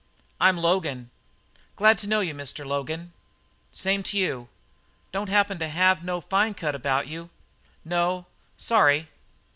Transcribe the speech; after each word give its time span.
"I'm 0.39 0.57
Logan." 0.57 1.11
"Glad 1.75 1.99
to 1.99 2.07
know 2.07 2.21
you, 2.21 2.33
Mr. 2.33 2.65
Logan." 2.65 3.13
"Same 3.71 4.01
t'you. 4.01 4.49
Don't 5.11 5.29
happen 5.29 5.59
to 5.59 5.67
have 5.67 6.03
no 6.03 6.21
fine 6.21 6.55
cut 6.55 6.73
about 6.73 7.07
you?" 7.07 7.29
"No. 7.85 8.25
Sorry." 8.57 9.09